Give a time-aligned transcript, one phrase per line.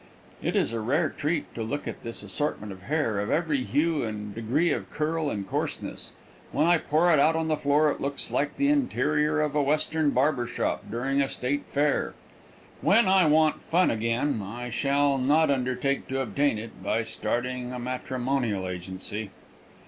[0.41, 4.03] It is a rare treat to look at this assortment of hair of every hue
[4.03, 6.13] and degree of curl and coarseness.
[6.51, 9.61] When I pour it out on the floor it looks like the interior of a
[9.61, 12.15] western barber shop during a state fair.
[12.81, 17.77] When I want fun again I shall not undertake to obtain it by starting a
[17.77, 19.29] matrimonial agency.